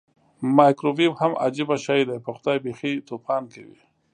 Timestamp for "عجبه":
1.45-1.75